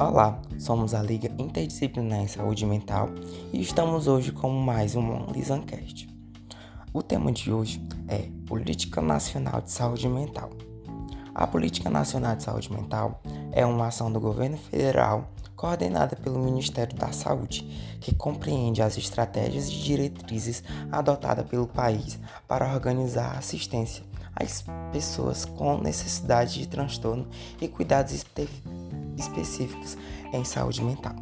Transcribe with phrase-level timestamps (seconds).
[0.00, 3.10] Olá, somos a Liga Interdisciplinar em Saúde Mental
[3.52, 6.08] e estamos hoje com mais um Lisancast.
[6.90, 10.48] O tema de hoje é Política Nacional de Saúde Mental.
[11.34, 13.20] A Política Nacional de Saúde Mental
[13.52, 17.62] é uma ação do governo federal coordenada pelo Ministério da Saúde,
[18.00, 24.02] que compreende as estratégias e diretrizes adotadas pelo país para organizar a assistência
[24.34, 27.28] às pessoas com necessidade de transtorno
[27.60, 28.89] e cuidados específicos
[30.32, 31.14] em saúde mental.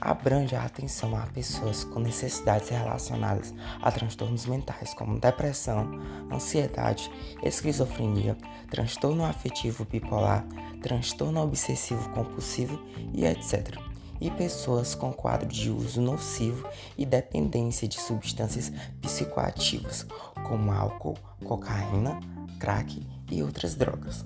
[0.00, 5.90] Abrange a atenção a pessoas com necessidades relacionadas a transtornos mentais como depressão,
[6.32, 7.10] ansiedade,
[7.42, 8.34] esquizofrenia,
[8.70, 10.46] transtorno afetivo bipolar,
[10.82, 13.76] transtorno obsessivo compulsivo e etc.
[14.18, 18.72] E pessoas com quadro de uso nocivo e dependência de substâncias
[19.02, 20.06] psicoativas,
[20.48, 22.18] como álcool, cocaína,
[22.58, 24.24] crack e outras drogas.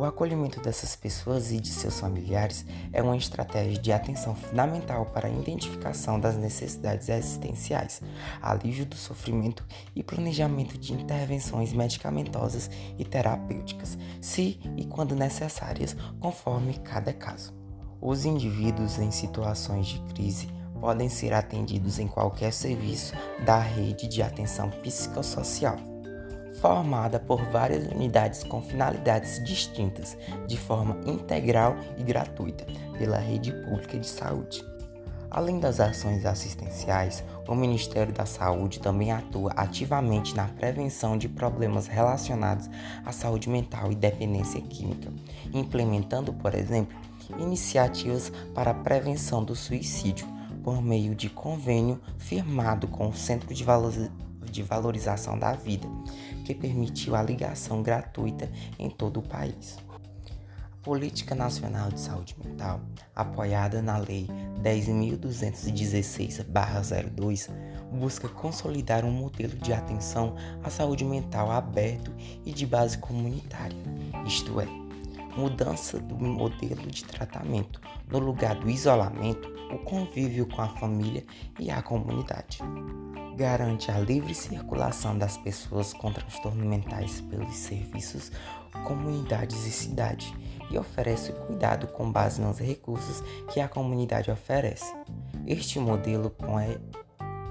[0.00, 5.28] O acolhimento dessas pessoas e de seus familiares é uma estratégia de atenção fundamental para
[5.28, 8.00] a identificação das necessidades existenciais,
[8.40, 9.62] alívio do sofrimento
[9.94, 17.52] e planejamento de intervenções medicamentosas e terapêuticas, se e quando necessárias, conforme cada caso.
[18.00, 20.48] Os indivíduos em situações de crise
[20.80, 23.12] podem ser atendidos em qualquer serviço
[23.44, 25.89] da rede de atenção psicossocial
[26.60, 30.16] formada por várias unidades com finalidades distintas,
[30.46, 32.66] de forma integral e gratuita,
[32.98, 34.64] pela rede pública de saúde.
[35.30, 41.86] Além das ações assistenciais, o Ministério da Saúde também atua ativamente na prevenção de problemas
[41.86, 42.68] relacionados
[43.04, 45.08] à saúde mental e dependência química,
[45.52, 46.96] implementando, por exemplo,
[47.38, 50.26] iniciativas para a prevenção do suicídio
[50.64, 55.88] por meio de convênio firmado com o Centro de Valorização da vida,
[56.50, 59.78] que permitiu a ligação gratuita em todo o país.
[60.72, 62.80] A Política Nacional de Saúde Mental,
[63.14, 64.26] apoiada na Lei
[64.62, 67.50] 10.216-02,
[67.92, 72.12] busca consolidar um modelo de atenção à saúde mental aberto
[72.44, 73.78] e de base comunitária,
[74.26, 74.66] isto é,
[75.36, 81.24] mudança do modelo de tratamento, no lugar do isolamento, o convívio com a família
[81.58, 82.58] e a comunidade
[83.40, 88.30] garante a livre circulação das pessoas com transtornos mentais pelos serviços,
[88.84, 90.36] comunidades e cidade
[90.70, 94.94] e oferece cuidado com base nos recursos que a comunidade oferece.
[95.46, 96.28] Este modelo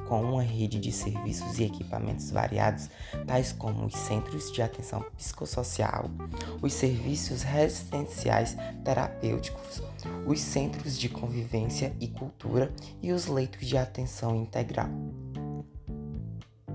[0.09, 2.89] com, uma rede de serviços e equipamentos variados,
[3.27, 6.09] tais como os centros de atenção psicossocial,
[6.61, 9.83] os serviços residenciais terapêuticos,
[10.25, 14.89] os centros de convivência e cultura e os leitos de atenção integral.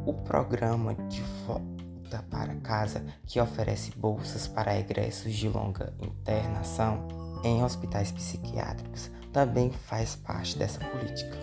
[0.07, 7.09] O programa de volta para casa, que oferece bolsas para egressos de longa internação
[7.43, 11.37] em hospitais psiquiátricos, também faz parte dessa política.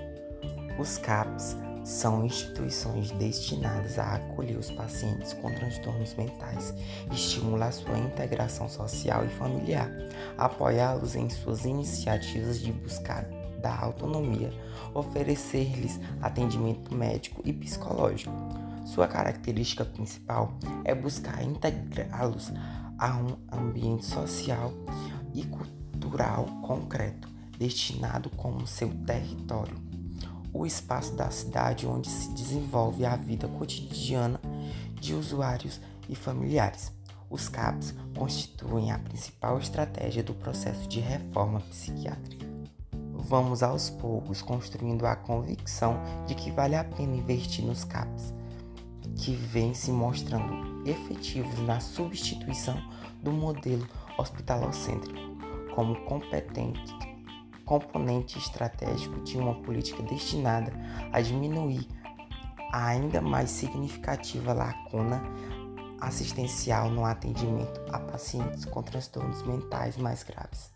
[0.80, 6.74] Os CAPs são instituições destinadas a acolher os pacientes com transtornos mentais,
[7.12, 9.90] estimular sua integração social e familiar,
[10.38, 13.24] apoiá-los em suas iniciativas de buscar
[13.62, 14.52] da autonomia,
[14.94, 18.34] oferecer-lhes atendimento médico e psicológico.
[18.86, 22.52] Sua característica principal é buscar integrá-los
[22.98, 24.74] a um ambiente social
[25.34, 27.28] e cultural concreto,
[27.58, 29.91] destinado como seu território,
[30.54, 34.40] o espaço da cidade onde se desenvolve a vida cotidiana
[35.00, 35.80] de usuários
[36.10, 36.92] e familiares.
[37.30, 42.52] Os CAPs constituem a principal estratégia do processo de reforma psiquiátrica
[43.32, 45.98] vamos aos poucos construindo a convicção
[46.28, 48.34] de que vale a pena investir nos CAPs,
[49.16, 52.76] que vem se mostrando efetivos na substituição
[53.24, 53.88] do modelo
[54.18, 55.18] hospitalocêntrico
[55.74, 56.94] como competente
[57.80, 60.74] componente estratégico de uma política destinada
[61.10, 61.88] a diminuir
[62.70, 65.24] a ainda mais significativa lacuna
[66.02, 70.74] assistencial no atendimento a pacientes com transtornos mentais mais graves.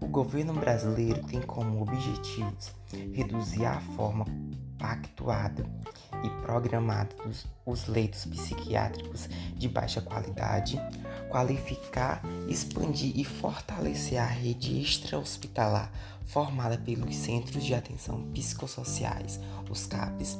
[0.00, 2.72] O governo brasileiro tem como objetivos
[3.12, 4.24] reduzir a forma
[4.84, 5.64] pactuada
[6.22, 9.26] e programada dos os leitos psiquiátricos
[9.56, 10.78] de baixa qualidade,
[11.30, 15.90] qualificar, expandir e fortalecer a rede extra-hospitalar
[16.26, 19.40] formada pelos Centros de Atenção Psicossociais,
[19.70, 20.38] os CAPs,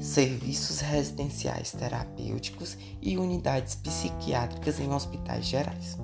[0.00, 5.96] serviços residenciais terapêuticos e unidades psiquiátricas em hospitais gerais.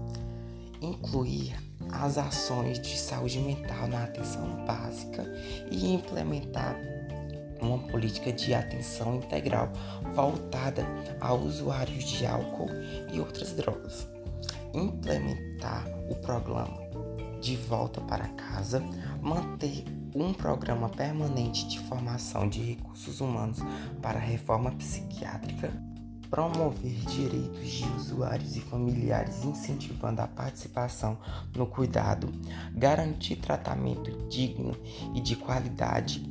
[0.80, 1.56] Incluir
[1.90, 5.24] as ações de saúde mental na atenção básica
[5.70, 6.76] e implementar
[7.62, 9.72] uma política de atenção integral
[10.14, 10.86] voltada
[11.20, 12.70] a usuários de álcool
[13.12, 14.08] e outras drogas.
[14.74, 16.80] Implementar o programa
[17.40, 18.80] de volta para casa,
[19.20, 23.58] manter um programa permanente de formação de recursos humanos
[24.00, 25.72] para a reforma psiquiátrica,
[26.30, 31.18] promover direitos de usuários e familiares, incentivando a participação
[31.54, 32.32] no cuidado,
[32.72, 34.76] garantir tratamento digno
[35.14, 36.22] e de qualidade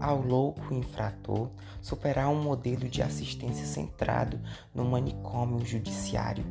[0.00, 1.50] ao louco infrator,
[1.82, 4.40] superar um modelo de assistência centrado
[4.74, 6.44] no manicômio judiciário,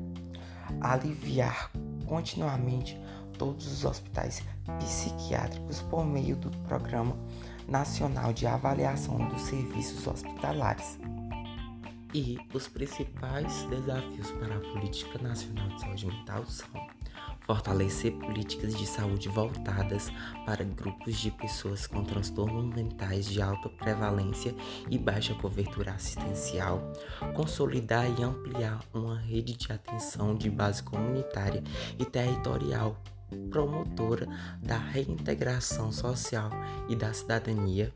[0.79, 1.71] aliviar
[2.05, 2.99] continuamente
[3.37, 4.43] todos os hospitais
[4.79, 7.17] psiquiátricos por meio do Programa
[7.67, 10.99] Nacional de Avaliação dos Serviços Hospitalares.
[12.13, 16.67] E os principais desafios para a Política Nacional de Saúde Mental são
[17.49, 20.11] fortalecer políticas de saúde voltadas
[20.45, 24.53] para grupos de pessoas com transtornos mentais de alta prevalência
[24.87, 26.93] e baixa cobertura assistencial,
[27.33, 31.63] consolidar e ampliar uma rede de atenção de base comunitária
[31.97, 33.01] e territorial
[33.49, 34.27] promotora
[34.61, 36.51] da reintegração social
[36.87, 37.91] e da cidadania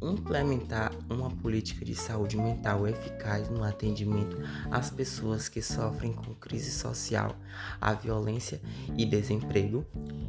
[0.00, 4.36] implementar uma política de saúde mental eficaz no atendimento
[4.70, 7.34] às pessoas que sofrem com crise social,
[7.80, 8.60] a violência
[8.96, 9.84] e desemprego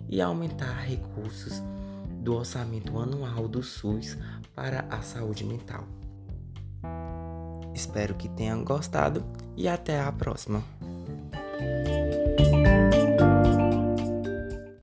[0.08, 1.62] e aumentar recursos
[2.22, 4.18] do orçamento anual do SUS
[4.56, 5.88] para a saúde mental.
[7.74, 9.24] Espero que tenham gostado
[9.56, 10.64] e até a próxima.